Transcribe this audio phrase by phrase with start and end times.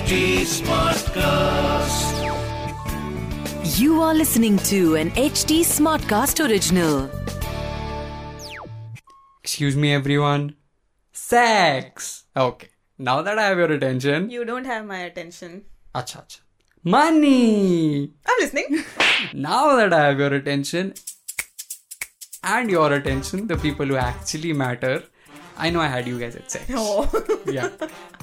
[0.00, 2.12] HT Smartcast.
[3.78, 7.10] You are listening to an HD Smartcast original.
[9.42, 10.56] Excuse me, everyone.
[11.12, 12.24] Sex.
[12.34, 12.68] Okay.
[12.96, 14.30] Now that I have your attention.
[14.30, 15.64] You don't have my attention.
[15.94, 16.40] Acha, acha.
[16.82, 18.14] Money.
[18.26, 18.82] I'm listening.
[19.34, 20.94] Now that I have your attention
[22.42, 25.02] and your attention, the people who actually matter,
[25.59, 26.65] I know I had you guys at sex.
[26.75, 27.09] oh.
[27.45, 27.69] Yeah.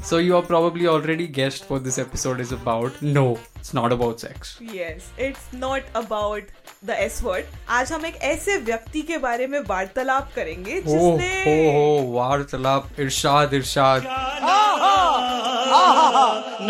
[0.03, 3.01] So you are probably already guessed what this episode is about.
[3.19, 4.57] No, it's not about sex.
[4.61, 6.43] yes, it's not about
[6.91, 7.45] the S word.
[7.79, 13.01] आज हम एक ऐसे व्यक्ति के बारे में वार्तालाप करेंगे हो हो जिसने हो वार्तालाप
[13.01, 14.07] इरशाद इरशाद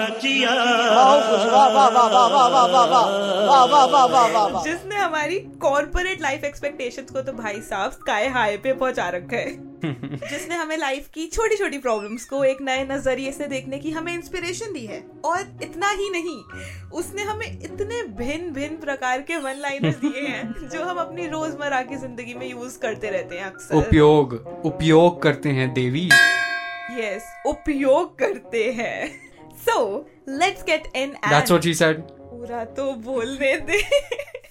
[0.00, 0.52] नचिया
[4.64, 9.75] जिसने हमारी कॉर्पोरेट लाइफ एक्सपेक्टेशंस को तो भाई साहब स्काई हाई पे पहुंचा रखा है
[9.85, 14.13] जिसने हमें लाइफ की छोटी छोटी प्रॉब्लम्स को एक नए नज़रिए से देखने की हमें
[14.13, 16.37] इंस्पिरेशन दी है। और इतना ही नहीं
[16.89, 21.81] उसने हमें इतने भिन्न भिन्न प्रकार के वन लाइनर्स दिए हैं जो हम अपनी रोज़मर्रा
[21.81, 24.33] की ज़िंदगी में यूज़ करते रहते हैं अक्सर। उपयोग
[24.65, 29.07] उपयोग करते हैं देवी। यस yes, उपयोग करते हैं।
[29.57, 32.01] So let's get in That's what she said.
[32.29, 33.81] पूरा तो बोलने दे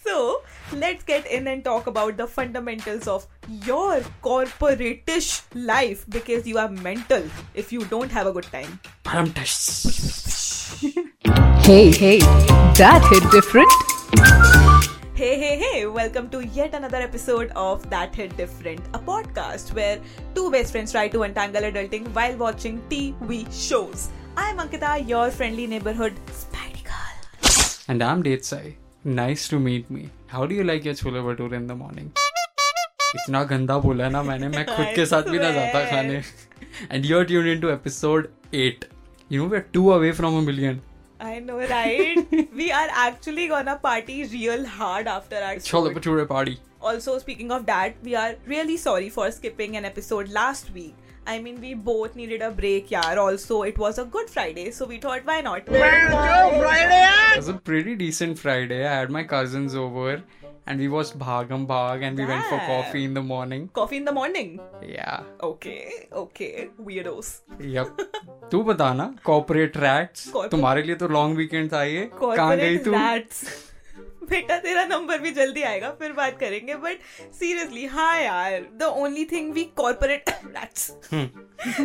[0.06, 3.26] so let's get in and talk about the fundamentals of
[3.64, 7.22] your corporatish life because you are mental
[7.54, 8.78] if you don't have a good time
[11.66, 12.18] Hey, hey,
[12.80, 13.70] that hit different.
[15.14, 19.98] hey hey hey welcome to yet another episode of that hit different a podcast where
[20.34, 25.66] two best friends try to untangle adulting while watching tv shows i'm ankita your friendly
[25.76, 27.14] neighborhood spidey girl
[27.94, 28.64] And I'm Detsai
[29.05, 30.09] Nice to meet me.
[30.33, 32.11] How do you like your chole bhature in the morning?
[33.15, 35.89] इतना गंदा बोला है ना मैंने मैं खुद के साथ भी ना जाता swear.
[35.91, 36.21] खाने
[36.91, 38.85] and you are tune into episode 8
[39.31, 40.79] you know we are two away from a million
[41.23, 42.31] I know, right?
[42.59, 45.95] we are actually gonna party real hard after our chole episode.
[45.97, 46.57] Bhature party
[46.91, 51.04] Also, speaking of that, we are really sorry for skipping an episode last week.
[51.27, 53.15] I mean, we both needed a break, yeah.
[53.23, 55.67] Also, it was a good Friday, so we thought, why not?
[55.67, 58.85] It was a pretty decent Friday.
[58.87, 60.23] I had my cousins over
[60.67, 62.67] and we watched Bhagam Bhag and we went for Damn.
[62.71, 63.69] coffee in the morning.
[63.73, 64.59] Coffee in the morning.
[64.87, 65.21] Yeah.
[65.41, 67.31] Okay, okay, weirdos.
[67.77, 68.01] Yep.
[68.51, 72.77] तू बता ना corporate rats Corporate- तुम्हारे लिए तो long weekend था ये कहाँ गई
[72.77, 73.43] Corporate तू rats.
[74.30, 76.98] बेटा तेरा नंबर भी जल्दी आएगा फिर बात करेंगे। बट
[77.34, 80.30] सीरियसली हाँ यार the only thing we corporate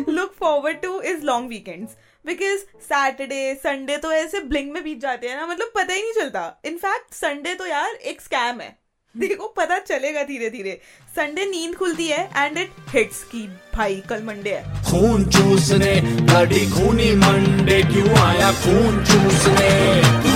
[0.08, 5.28] look forward to is long weekends because Saturday Sunday तो ऐसे ब्लिंग में बीत जाते
[5.28, 8.76] हैं ना मतलब पता ही नहीं चलता। इनफैक्ट संडे तो यार एक स्कैम है।
[9.14, 10.78] देखो पता चलेगा धीरे धीरे
[11.16, 15.94] संडे नींद खुलती है एंड इट हिट्स की भाई कल मंडे है। खून चूसने
[16.70, 20.31] खूनी मंडे क्यों आया खून चूसने?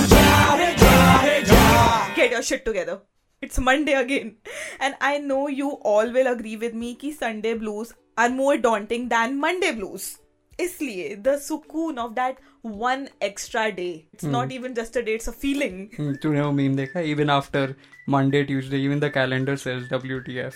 [2.37, 2.97] Your shit together
[3.43, 4.31] it's Monday again
[4.81, 9.07] and I know you all will agree with me कि Sunday blues are more daunting
[9.09, 10.09] than Monday blues
[10.59, 15.29] इसलिए द सुकून of that one extra day it's not even just a day it's
[15.29, 16.99] a feeling तूने वो meme देखा?
[17.01, 17.73] Even after
[18.09, 20.53] Monday Tuesday even the calendar sells WTF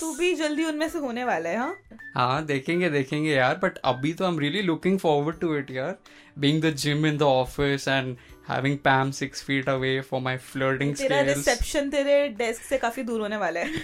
[0.00, 1.74] तू भी जल्दी उनमें से होने वाला है हाँ?
[2.16, 5.96] हाँ देखेंगे देखेंगे यार बट अभी तो I am really looking forward to it यार.
[6.38, 8.16] Being the Jim in the office and
[8.48, 13.02] having Pam six feet away for my flirting तेरा स्किल्स रिसेप्शन तेरे डेस्क से काफ़ी
[13.02, 13.82] दूर होने वाला है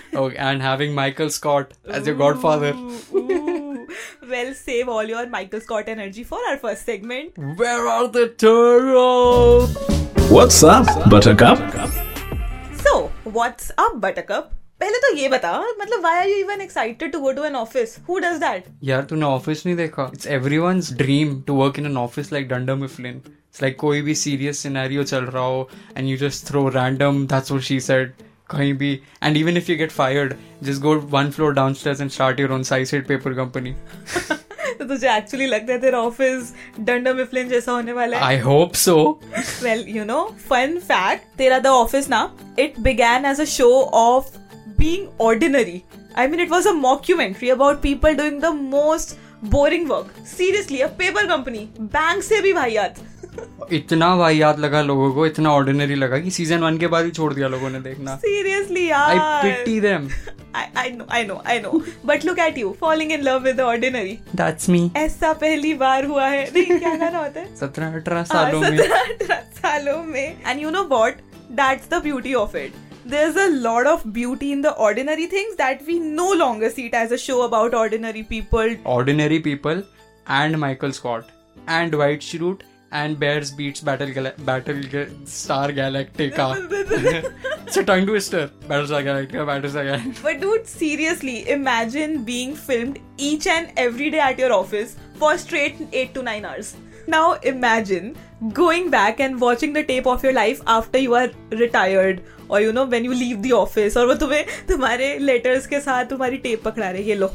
[0.50, 2.72] and having Michael Scott as your godfather.
[4.32, 7.42] well, save all your Michael Scott energy for our first segment.
[7.56, 9.76] Where are the turtles?
[10.30, 11.58] What's up, Buttercup?
[12.84, 14.59] So, what's up, Buttercup?
[14.80, 17.90] पहले तो ये बता मतलब why are you even excited to go to an office?
[18.06, 18.68] Who does that?
[18.84, 20.10] यार तूने office नहीं देखा?
[20.14, 24.14] It's everyone's dream to work in an office like Dunder Mifflin it's like कोई भी
[24.14, 28.12] सीरियस सिनेरियो चल रहा हो and you just throw random that's what she said
[28.50, 28.92] कहीं भी.
[29.22, 32.62] And even if you get fired just go one floor downstairs and start your own
[32.62, 33.74] side paper company
[34.78, 38.22] तो तुझे actually लगता है तेरा ऑफ़िस डंडा मिफलिन जैसा होने वाला है?
[38.24, 38.98] I hope so
[39.62, 42.28] well you know fun fact तेरा द ऑफ़िस ना
[42.58, 44.38] it began as a show of
[44.82, 45.78] being ordinary.
[46.16, 49.14] I mean, it was a mockumentary about people doing the most
[49.54, 50.10] boring work.
[50.32, 51.62] Seriously, a paper company.
[51.96, 53.06] Bank se bhi bhaiyat.
[53.72, 57.32] इतना वाहियात लगा लोगों को इतना ordinary लगा कि season one के बाद ही छोड़
[57.34, 59.10] दिया लोगों ने देखना। सीरियसली यार.
[59.10, 60.08] I pity them
[60.56, 64.18] I know I know I know but look at you falling in love with ordinary
[64.36, 67.54] that's me ऐसा पहली बार हुआ है। नहीं क्या कहना होता है?
[67.56, 71.20] सत्रह अठारह हाँ, सालों में। सत्रह अठारह सालों में। And you know what
[71.62, 72.72] that's the beauty of it
[73.10, 76.94] there's a lot of beauty in the ordinary things that we no longer see it
[76.94, 79.82] as a show about ordinary people ordinary people
[80.26, 81.30] and Michael Scott.
[81.66, 82.60] and White Chirrut
[82.98, 84.80] and Bears beats Battle Gal- Battle
[85.24, 86.46] Star Galactica.
[87.66, 88.50] it's a tongue twister.
[88.68, 90.22] Battlestar Galactica, Battlestar Galactica.
[90.22, 95.76] But dude, seriously, imagine being filmed each and every day at your office for straight
[95.92, 96.76] 8 to 9 hours.
[97.12, 98.10] Now imagine
[98.58, 101.28] going back and watching the tape of your life after you are
[101.62, 105.80] retired or you know when you leave the office और वो तुम्हें तुम्हारे letters के
[105.80, 107.30] साथ तुम्हारी tape पकड़ा रहे ये लो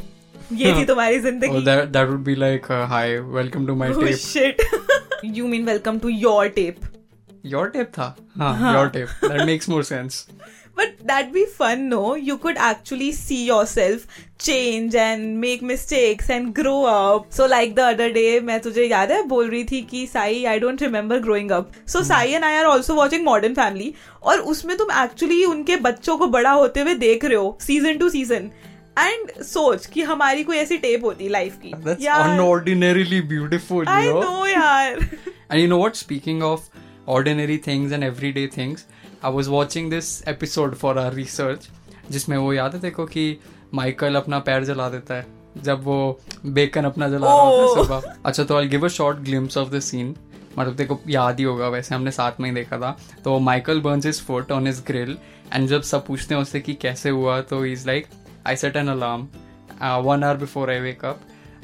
[0.61, 3.05] ये थी तुम्हारी Oh, ज़िंदगी that that would be like, uh, hi,
[3.39, 4.19] welcome to my Oh tape.
[4.25, 4.61] shit.
[5.39, 6.83] you mean welcome to your tape.
[7.53, 8.05] Your tape tha?
[8.41, 9.09] Huh, your tape.
[9.31, 10.19] That makes more sense.
[10.77, 12.15] But that'd be fun, no?
[12.15, 14.07] You could actually see yourself
[14.45, 17.27] change and make mistakes and grow up.
[17.29, 20.57] So like the other day, मैं तुझे याद है बोल रही थी कि Sai I
[20.65, 21.71] don't remember growing up.
[21.93, 23.91] So Sai and I are also watching Modern Family
[24.23, 28.09] और उसमें तुम actually उनके बच्चों को बड़ा होते हुए देख रहे हो season to
[28.17, 28.51] season.
[28.99, 33.89] एंड सोच कि हमारी कोई ऐसी टेप होती लाइफ की That's यार unordinarily beautiful, you
[33.89, 34.99] I know यार
[35.49, 35.97] And you know what?
[36.01, 36.69] Speaking of
[37.15, 38.85] ordinary things and everyday things,
[39.25, 41.69] I was watching this episode for our research
[42.11, 43.37] जिसमें वो याद है देखो कि
[43.73, 45.25] माइकल अपना पैर जला देता है
[45.57, 47.25] जब वो बेकन अपना जला oh!
[47.25, 47.85] रहा होता है Oh.
[47.85, 50.15] सुबह। अच्छा तो I give a short glimpse of the scene
[50.59, 54.05] मतलब देखो याद ही होगा वैसे हमने साथ में ही देखा था। तो Michael burns
[54.05, 55.17] his foot on his grill
[55.53, 58.07] and जब सब पूछते हैं उससे कि कैसे हुआ तो is like
[58.47, 59.27] I set an alarm
[60.01, 61.19] one hour before I wake up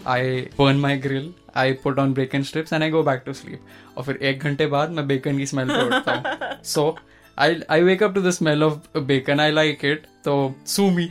[0.07, 3.61] I burn my grill I put on bacon strips and I go back to sleep
[3.97, 6.97] और फिर एक घंटे बाद मैं बेकन की स्मेल पे उठता हूँ। So
[7.41, 11.09] I I wake up to the smell of bacon I like it तो sue me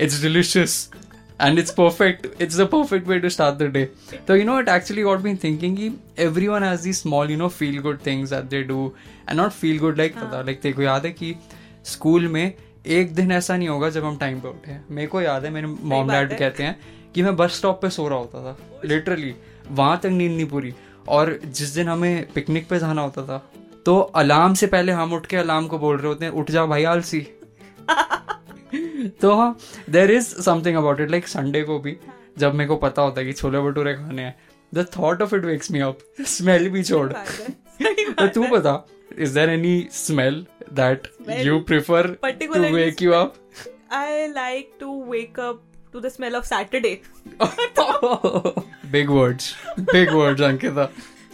[0.00, 0.90] it's delicious
[1.40, 3.82] and it's perfect it's the perfect way to start the day
[4.28, 5.76] so you know it actually got me thinking
[6.18, 8.78] everyone has these small you know feel good things that they do
[9.28, 11.34] and not feel good like पता like तेरे को याद है कि
[11.84, 12.54] school में
[12.86, 15.66] एक दिन ऐसा नहीं होगा जब हम टाइम पे उठे मेरे को याद है मेरे
[15.66, 16.80] मॉम डैड है। कहते हैं
[17.14, 19.34] कि मैं बस स्टॉप पे सो रहा होता था लिटरली
[19.70, 20.74] वहाँ तक नींद नहीं पूरी
[21.08, 23.50] और जिस दिन हमें पिकनिक पे जाना होता था
[23.86, 26.64] तो अलार्म से पहले हम उठ के अलार्म को बोल रहे होते हैं उठ जा
[26.66, 27.20] भाई आलसी।
[29.20, 29.56] तो हाँ
[29.90, 31.96] there is something about it like Sunday को भी
[32.38, 34.36] जब मेरे को पता होता है कि छोले भटूरे खाने हैं
[34.74, 35.98] the thought of it wakes me up
[36.28, 38.74] smell भी छोड़। तो तू बता
[39.18, 41.08] is there any smell that
[41.40, 43.34] you prefer to wake you up
[43.96, 45.60] I like to wake up
[45.92, 46.96] to the smell of Saturday.
[48.92, 50.84] Big words big words Ankita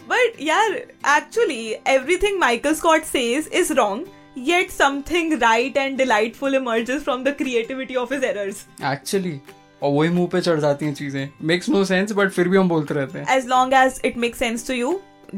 [0.08, 4.00] But yeah, actually, everything Michael Scott says is wrong,
[4.48, 8.64] yet something right and delightful emerges from the creativity of his errors.
[8.92, 9.38] Actually
[9.82, 12.68] और वही मुंह पे चढ़ जाती हैं चीजें makes no sense but फिर भी हम
[12.68, 14.94] बोलते रहते हैं As long as it makes sense to you,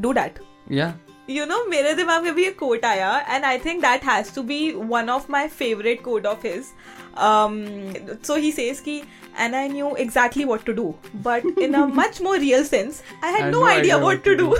[0.07, 0.41] do that.
[0.73, 0.93] या
[1.31, 4.43] You know, मेरे दिमाग में भी एक कोट आया and I think that has to
[4.49, 4.63] be
[4.95, 6.73] one of my favorite quote of his.
[7.18, 8.98] so he says की
[9.40, 13.34] and I knew exactly what to do but in a much more real sense I
[13.34, 14.56] had no idea what to do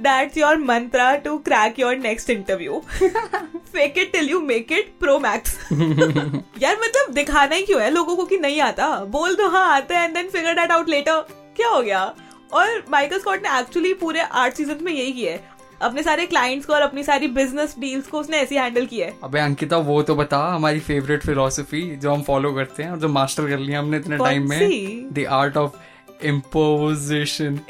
[0.00, 2.82] that's your mantra to crack your next interview
[3.72, 5.56] fake it till you make it pro max
[6.62, 8.88] यार मतलब दिखाना ही क्यों है लोगों को कि नहीं आता?
[9.04, 11.20] बोल दो हाँ आते हैं and then figure that out later
[11.56, 12.02] क्या हो गया?
[12.52, 15.51] और माइकल स्कॉट ने एक्चुअली पूरे आठ सीज़न में यही किया है।
[15.82, 19.16] अपने सारे क्लाइंट्स को और अपनी सारी बिज़नेस डील्स को उसने ऐसे हैंडल किया है।
[19.24, 23.08] अबे अंकिता वो तो बता हमारी फेवरेट फिलोसफी जो हम फॉलो करते हैं और जो
[23.08, 25.72] मास्टर कर लिया हमने इतने टाइम में the art of
[26.24, 27.60] imposition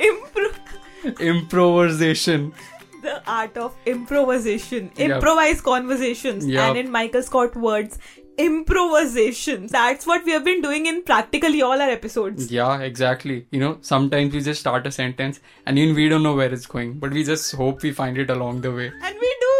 [3.04, 4.90] the art of improvisation.
[4.96, 5.14] Yeah.
[5.14, 6.44] improvise conversations.
[6.46, 6.68] Yeah.
[6.68, 7.98] and in michael scott words
[8.37, 13.59] improvisation that's what we have been doing in practically all our episodes yeah exactly you
[13.59, 16.93] know sometimes we just start a sentence and even we don't know where it's going
[17.05, 19.55] but we just hope we find it along the way and we do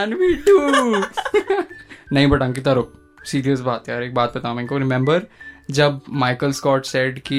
[0.00, 0.58] and we do
[2.12, 2.92] नहीं but Ankita रुक
[3.26, 5.26] serious बात है यार एक बात बता मेरे को रिमेम्बर
[5.70, 7.38] जब माइकल स्कॉट सेड कि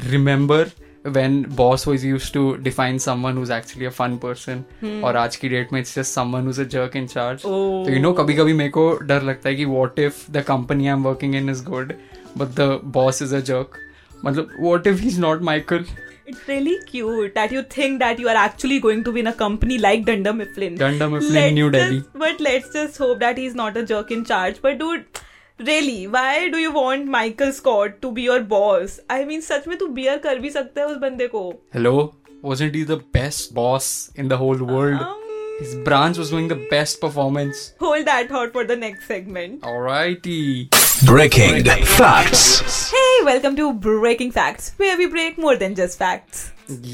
[0.00, 0.70] remember
[1.03, 5.03] when boss was used to define someone who's actually a fun person hmm.
[5.03, 7.85] और आज की डेट में it's just someone who's a jerk in charge Oh.
[7.85, 10.91] तो you know कभी कभी मेरे को डर लगता है कि what if the company
[10.93, 11.95] I'm working in is good
[12.41, 13.79] but the boss is a jerk
[14.25, 15.85] मतलब what if he's not Michael
[16.31, 19.33] It's really cute that you think that you are actually going to be in a
[19.39, 20.75] company like Dunder Mifflin.
[20.81, 22.03] Dunder Mifflin, Let's New just- Delhi.
[22.23, 24.61] But let's just hope that he's not a jerk in charge.
[24.61, 25.19] But dude,
[25.60, 28.98] really, why do you want Michael Scott to be your boss?
[29.10, 31.44] I mean, सच में तू beer कर भी सकता है उस बंदे को.
[31.76, 31.94] hello
[32.42, 33.86] wasn't he the best boss
[34.24, 35.22] in the whole world Um,
[35.60, 39.62] his branch was doing the best performance hold that thought for the next segment.
[39.62, 40.68] Alrighty.
[41.06, 41.64] Breaking
[41.94, 42.90] facts.
[42.90, 46.44] Hey, welcome to Breaking Facts, where we break more than just facts.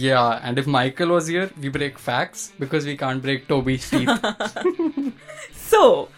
[0.05, 4.11] Yeah, and if Michael was here, we break facts because we can't break Toby's teeth.
[5.69, 6.09] So,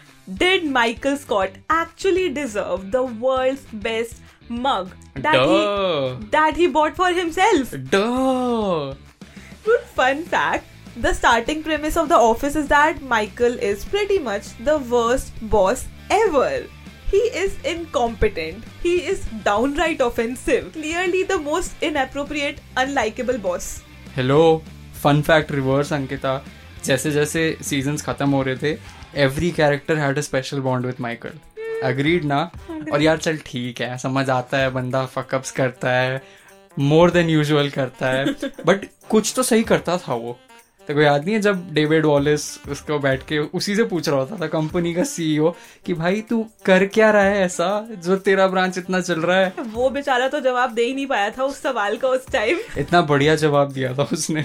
[0.43, 6.15] did Michael Scott actually deserve the world's best mug that Duh.
[6.15, 7.75] he that he bought for himself?
[7.89, 8.95] Duh.
[9.65, 10.65] Good fun fact.
[10.95, 15.87] The starting premise of The Office is that Michael is pretty much the worst boss
[16.09, 16.63] ever.
[17.11, 18.63] He is incompetent.
[18.83, 20.71] He is downright offensive.
[20.73, 23.67] Clearly the most inappropriate, unlikable boss.
[24.17, 24.39] Hello
[25.03, 26.41] fun fact reverse Ankita
[26.85, 28.77] जैसे जैसे seasons खत्म हो रहे थे
[29.16, 31.30] every character had a special bond with Michael
[31.82, 32.50] agreed ना
[32.92, 36.22] और यार चल ठीक है समझ आता है बंदा फकअप्स करता है
[36.78, 38.24] मोर देन यूजुअल करता है
[38.66, 40.38] बट कुछ तो सही करता था वो।
[40.88, 44.18] तो कोई याद नहीं है जब डेविड वॉलिस उसको बैठ के उसी से पूछ रहा
[44.18, 45.50] होता था कंपनी का सीईओ
[45.86, 49.54] कि भाई तू कर क्या रहा है ऐसा जो तेरा ब्रांच इतना चल रहा है?
[49.60, 53.02] वो बेचारा तो जवाब दे ही नहीं पाया था उस सवाल का उस टाइम इतना
[53.02, 54.42] बढ़िया जवाब दिया था उसने।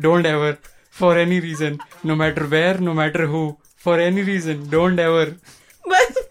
[0.00, 0.56] Don't ever
[0.92, 3.52] for any reason no matter matter no matter matter
[3.86, 5.34] who any reason reason ever
[5.88, 6.28] बस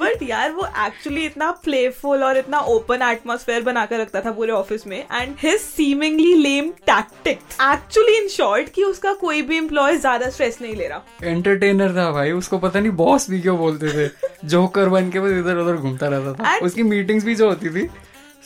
[0.00, 4.86] बट यार वो एक्चुअली इतना प्लेफुल और इतना ओपन एटमोसफेयर बनाकर रखता था पूरे ऑफ़िस
[4.86, 10.30] में and his seemingly lame tactics actually in short कि उसका कोई भी एम्प्लॉय ज़्यादा
[10.30, 14.10] स्ट्रेस नहीं ले रहा। एंटरटेनर था भाई उसको पता नहीं बॉस भी क्यों बोलते थे।
[14.44, 17.70] जोकर बन के बस इधर उधर घूमता रहता था। And- उसकी मीटिंग्स भी जो होती
[17.70, 17.88] थी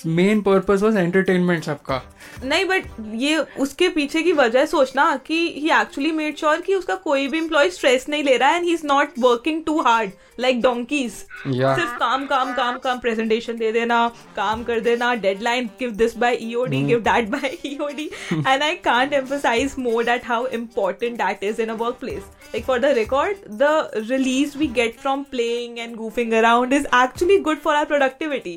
[0.06, 2.00] मेन पर्पस वाज एंटरटेनमेंट सबका।
[2.44, 6.94] नहीं बट ये उसके पीछे की वजह सोचना कि ही एक्चुअली मेड श्योर कि उसका
[7.04, 10.10] कोई भी एम्प्लॉय स्ट्रेस नहीं ले रहा है and he is not working too hard
[10.40, 14.06] like donkeys सिर्फ़ काम काम काम काम प्रेजेंटेशन दे देना
[14.36, 19.14] काम कर देना deadline give this by EOD give that by EOD and I can't
[19.20, 22.28] emphasize more that how important that is in a workplace.
[22.52, 23.72] Like for the record the
[24.10, 28.54] release we get from playing and goofing around is actually good for our productivity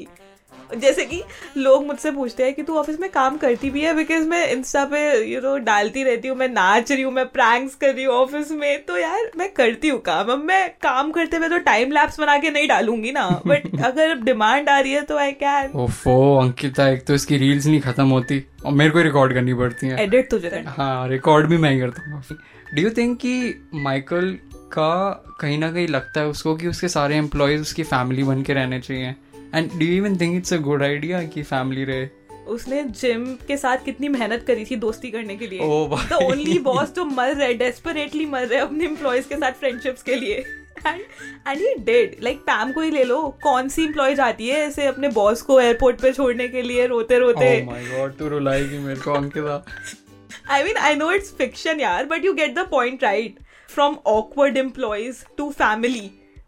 [0.76, 1.22] जैसे कि
[1.58, 3.94] लोग मुझसे पूछते हैं कि तू office में काम करती भी है?
[3.96, 7.76] बिकॉज़ मैं इंस्टा पे यू नो डालती रहती हूँ मैं नाच रही हूँ मैं प्रैंक्स
[7.76, 11.38] कर रही हूँ ऑफ़िस में। तो यार मैं करती हूँ काम। अब मैं काम करते
[11.38, 15.02] हुए तो टाइम लैप्स बना के नहीं डालूँगी ना। बट अगर डिमांड आ रही है
[15.02, 19.02] तो आई कैन ओफो अंकिता एक तो इसकी रील्स नहीं खत्म होती। और मेरे को
[19.02, 22.24] रिकॉर्ड करनी पड़ती है। एडिट तुझे हाँ रिकॉर्ड भी मैं करता हूँ
[22.74, 24.32] डू यू थिंक कि माइकल
[24.74, 28.54] का कहीं ना कहीं लगता है उसको कि उसके सारे एम्प्लॉयज़ उसकी फैमिली बन के
[28.54, 29.16] रहने चाहिए?
[29.56, 32.08] And do even think it's a good idea कि फैमिली रहे?
[32.48, 36.94] उसने जिम के साथ कितनी मेहनत करी थी दोस्ती करने के लिए। द ओनली बॉस
[36.94, 40.36] जो मर रहे डेस्परेटली मर रहे अपने एम्प्लॉयज़ के साथ फ्रेंडशिप्स के लिए।
[40.88, 41.02] And
[41.48, 44.86] and he did like Pam को ही ले लो। कौन सी एम्प्लॉय जाती है ऐसे
[44.86, 47.66] अपने बॉस को एयरपोर्ट पे छोड़ने के लिए रोते रोते?
[47.66, 49.66] Oh my god, तू रुलाएगी मेरे को Ankita.
[50.52, 52.54] I mean, I know it's fiction, yaar, but you get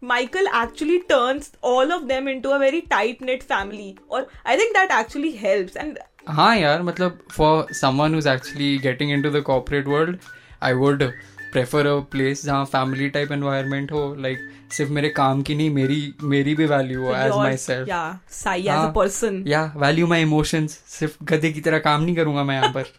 [0.02, 3.96] Michael actually turns all of them into a very tight knit family.
[4.08, 5.76] Or I think that actually helps.
[5.76, 5.98] And
[6.28, 10.16] हाँ यार मतलब for someone who's actually getting into the corporate world
[10.62, 11.04] I would
[11.52, 14.38] prefer a place जहाँ family type environment हो like
[14.72, 17.32] सिर्फ़ मेरे काम की नहीं मेरी मेरी भी वैल्यू हो as
[17.64, 18.92] myself Yeah, Sai as a हाँ.
[18.94, 19.42] person.
[19.48, 22.92] या वैल्यू माई इमोशंस सिर्फ़ गधे की तरह काम नहीं करूँगा मैं यहाँ पर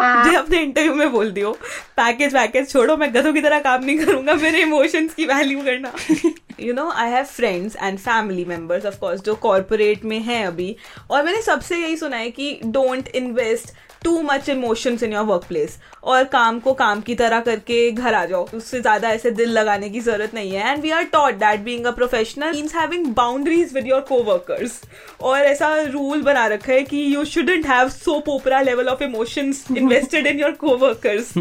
[0.00, 1.52] जो अपने इंटरव्यू में बोल दियो
[1.96, 5.92] पैकेज वैकेज छोड़ो मैं गधों की तरह काम नहीं करूँगा मेरे इमोशंस की वैल्यू करना।
[6.60, 10.74] You know I have friends and family members of course जो कॉर्पोरेट में हैं अभी।
[11.10, 15.78] और मैंने सबसे यही सुना है कि don't invest too much emotions in your workplace
[16.04, 19.88] और काम को काम की तरह करके घर आ जाओ। उससे ज़्यादा ऐसे दिल लगाने
[19.90, 23.74] की ज़रूरत नहीं है। And we are taught that being a professional means having boundaries
[23.74, 24.80] with your coworkers
[25.20, 29.64] और ऐसा रूल बना रखा है कि you shouldn't have so proper level of emotions
[29.76, 31.32] invested in your coworkers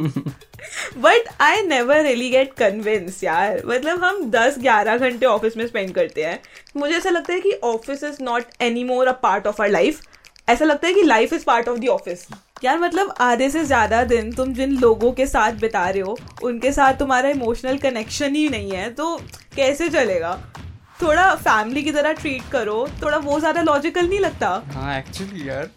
[0.98, 6.24] but I never really get convince यार। मतलब हम 10-11 घंटे ऑफ़िस में स्पेंड करते
[6.24, 6.40] हैं।
[6.78, 10.02] मुझे ऐसा लगता है कि office is not any more a part of our life
[10.50, 12.28] ऐसा लगता है कि life is part of the office
[12.64, 16.72] यार मतलब आधे से ज़्यादा दिन तुम जिन लोगों के साथ बिता रहे हो, उनके
[16.72, 19.16] साथ तुम्हारा इमोशनल कनेक्शन ही नहीं है तो
[19.56, 20.38] कैसे चलेगा?
[21.02, 24.50] थोड़ा फैमिली की तरह ट्रीट करो, थोड़ा वो ज़्यादा लॉजिकल नहीं लगता?
[24.68, 25.70] हाँ एक्चुअली यार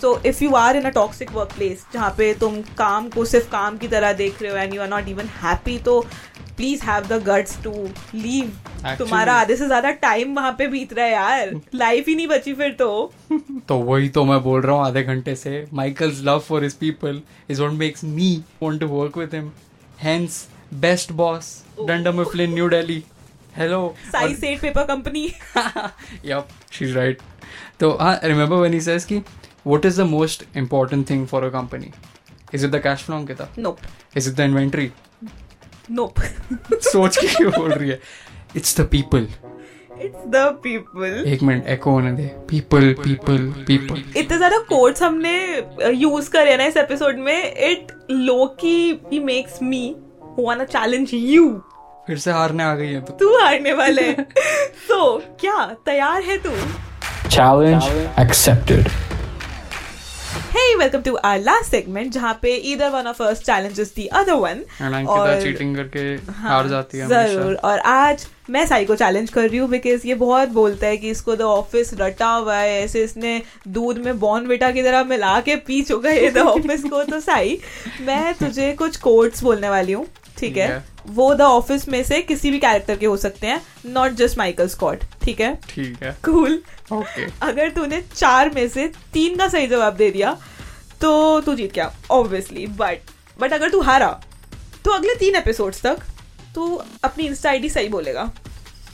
[0.00, 3.76] so if you are in a toxic workplace जहाँ पे तुम काम को सिर्फ़ काम
[3.78, 6.00] की तरह देख रहे हो and you are not even happy तो
[6.56, 7.72] please have the guts to
[8.14, 8.52] leave
[8.98, 12.54] तुम्हारा आधे से ज़्यादा टाइम वहाँ पे बीत रहा है यार। लाइफ ही नहीं बची
[12.54, 13.12] फिर तो।
[13.68, 17.20] तो वही तो मैं बोल रहा हूँ आधे घंटे से Michael's love for his people
[17.50, 18.32] is what makes me
[18.62, 19.50] want to work with him
[20.02, 20.46] hence
[20.80, 21.54] best boss
[21.88, 23.02] Dunder Mifflin New Delhi
[23.56, 25.28] hello Sai set paper company
[26.24, 27.22] yep she's right.
[27.80, 29.22] so uh, remember when he says ki
[29.70, 31.92] what is the most important thing for a company
[32.52, 33.78] is it the cash flow ankita nope
[34.20, 34.88] is it the inventory
[35.90, 36.20] nope
[36.84, 38.00] सोच के क्यों बोल रही है
[38.56, 39.28] it's the people
[40.02, 45.36] it's the people एक minute एको होने दे people people people इतने ज़्यादा कोट्स हमने
[45.94, 48.78] यूज़ करे ना इस एपिसोड में it low key
[49.12, 49.84] he makes me
[50.38, 51.48] want challenge you
[52.06, 56.52] फिर से हारने आ गई है तो तू हारने वाले तो क्या तैयार है तू
[57.30, 57.84] Challenge
[58.16, 58.86] accepted.
[60.68, 61.74] Hey, welcome to our last
[62.12, 62.50] जहाँ पे
[62.92, 64.58] one of us challenges the other one.
[64.80, 66.00] And Ankita cheating करके
[66.32, 70.14] हार जाती है ज़रूर। और आज मैं साई को चैलेंज कर रही हूँ बिकॉज़ ये
[70.14, 74.48] बहुत बोलता है कि इसको द ऑफ़िस रटा हुआ है ऐसे इसने दूध में बॉर्न
[74.48, 77.58] बेटा की तरह मिला के पी चुका है द ऑफ़िस को। तो साई
[78.00, 80.06] मैं तुझे कुछ कोट्स बोलने वाली हूँ
[80.38, 80.84] ठीक है?
[81.06, 84.68] वो द ऑफ़िस में से किसी भी कैरेक्टर के हो सकते हैं नॉट जस्ट माइकल
[84.68, 85.54] स्कॉट ठीक है?
[85.68, 86.60] ठीक है। कूल
[86.92, 90.36] ओके अगर तूने चार में से तीन का सही जवाब दे दिया
[91.00, 94.10] तो तू जीत गया ऑब्वियसली बट बट अगर तू हारा
[94.84, 96.02] तो अगले तीन एपिसोड तक
[96.54, 96.74] तू
[97.04, 98.30] अपनी इंस्टा आईडी सही बोलेगा।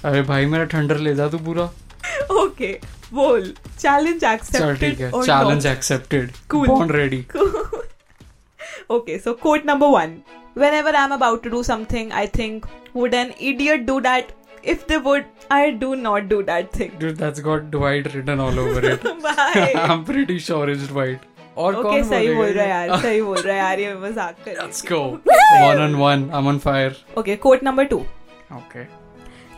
[0.04, 1.64] अरे भाई मेरा थंडर ले जा तू पूरा।
[2.32, 2.73] ओके
[3.12, 7.20] बोल challenge accepted challenge accepted cool ready
[8.90, 10.16] okay so quote number one
[10.75, 14.32] whenever I am about to do something I think would an idiot do that
[14.64, 18.90] if they would I do not do that thing that's got Dwight written all over
[18.92, 19.06] it
[19.38, 22.88] I am pretty sure it's right और okay कौन सही बोल बोलेगा रहा है ये?
[22.90, 25.00] यार सही बोल रहा है यार ये मज़ाक कर Let's go.
[25.64, 26.25] One on one.
[26.38, 26.92] I'm on fire.
[27.23, 28.02] okay quote number two
[28.61, 28.87] Okay.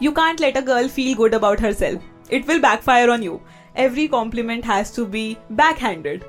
[0.01, 2.03] You can't let a girl feel good about herself.
[2.39, 3.37] It will backfire on you.
[3.85, 5.23] Every compliment has to be
[5.61, 6.25] backhanded.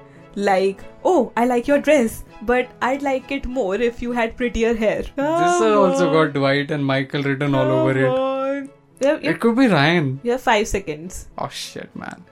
[0.47, 0.81] Like,
[1.11, 2.17] oh, I like your dress,
[2.51, 5.01] but I'd like it more if you had prettier hair.
[5.01, 8.03] This has also got Dwight and Michael written all over it.
[8.03, 8.69] it.
[9.01, 10.11] You have, you It could be Ryan.
[10.23, 11.17] you have five seconds.
[11.37, 12.23] Oh shit, man.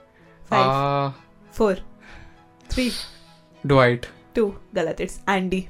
[0.52, 0.66] Five.
[0.66, 1.10] Uh,
[1.60, 1.76] Four,
[2.68, 2.92] three,
[4.34, 4.56] Two.
[4.74, 5.68] Galat, it's Andy.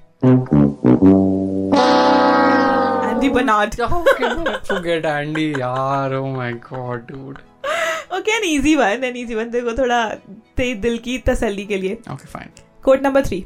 [3.11, 3.79] Andy Bernard.
[3.81, 4.31] Okay,
[4.65, 5.53] forget Andy.
[5.53, 7.39] यार, oh my god, dude.
[8.19, 9.03] Okay, an easy one.
[9.11, 9.51] An easy one.
[9.51, 10.01] देखो थोड़ा
[10.57, 11.99] तेरे दिल की तसल्ली के लिए.
[12.17, 12.53] Okay, fine.
[12.83, 13.41] Quote number three.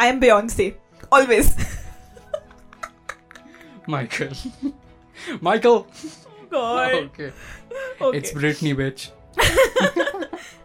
[0.00, 0.68] I am Beyonce.
[1.12, 1.54] Always.
[3.86, 4.34] Michael.
[5.40, 5.86] Michael.
[6.50, 6.94] God.
[6.94, 7.32] Okay.
[8.00, 8.18] Okay.
[8.18, 9.10] It's Britney, bitch.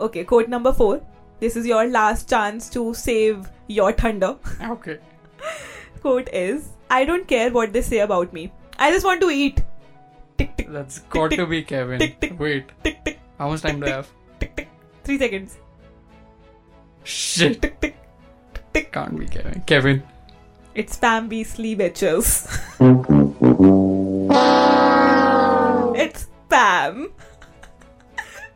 [0.02, 1.02] okay, quote number four.
[1.44, 4.38] This is your last chance to save your thunder.
[4.62, 4.98] Okay.
[6.02, 8.50] Quote is I don't care what they say about me.
[8.80, 9.62] I just want to eat.
[10.38, 12.00] Tick, tick, That's tick, got tick, to be Kevin.
[12.00, 12.70] Tick, tick, Wait.
[12.82, 14.10] Tick, tick, How much time do I have?
[14.40, 14.70] Tick, tick.
[15.04, 15.58] Three seconds.
[17.04, 17.62] Shit.
[17.62, 17.98] Tick, tick,
[18.74, 18.94] tick.
[18.94, 19.64] Can't be Kevin.
[19.66, 20.02] Kevin.
[20.74, 22.48] It's Pam Beasley, bitches.
[25.98, 27.12] it's Pam.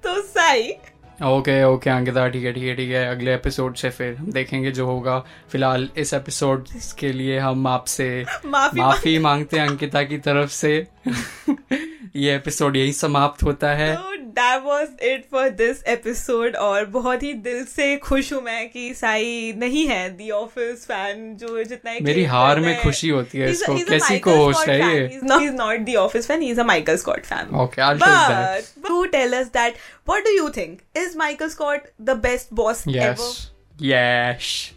[0.02, 0.80] so, Sai,
[1.26, 4.86] okay okay Ankita ठीक है ठीक है ठीक है। अगले episode से फिर देखेंगे जो
[4.86, 5.20] होगा।
[5.52, 6.68] फ़िलहाल इस एपिसोड
[7.00, 10.88] के लिए हम आपसे माफ़ी माफ़ी मांगते हैं अंकिता की तरफ़ से।
[12.16, 17.34] ये एपिसोड यही समाप्त होता है। That was it for this episode और बहुत ही
[17.34, 22.24] दिल से खुश हूँ मैं कि साई नहीं है दी ऑफ़िस फ़ैन जो जितना मेरी
[22.24, 24.52] हार में खुशी होती है इसको। कैसी को
[25.42, 29.04] is not the office fan is a Michael Scott fan okay I that who
[30.10, 34.72] what do you think is Michael Scott the best boss yes yes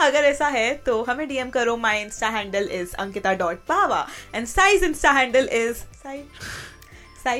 [0.00, 4.46] अगर ऐसा है तो हमें डीएम करो। My insta handle is Ankita dot Pawa and
[4.46, 6.24] Sai's insta handle is Sai's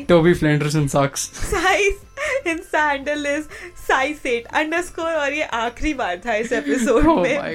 [0.09, 0.77] Toby Flenders
[4.98, 7.53] और ये आखिरी बार था इस एपिसोड oh में।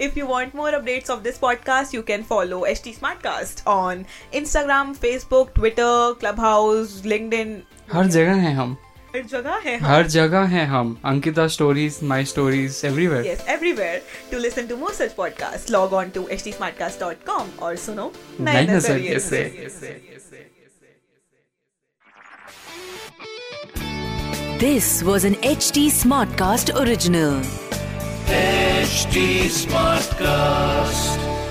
[0.00, 3.22] If you want more update of this podcast you can follow H T smart
[3.66, 8.76] on Instagram Facebook Twitter Clubhouse LinkedIn हर जगह है हम।
[9.14, 9.86] हर जगह है हम.
[9.86, 15.12] हर जगह है हम। Ankita stories my stories everywhere everywhere to listen to more such
[15.14, 19.42] podcast log on to H smartcast.com और सुनो नई नज़रिए से
[24.60, 25.90] this was an H D
[26.38, 27.42] Smartcast original
[28.30, 29.48] H T
[30.14, 31.41] Smartcast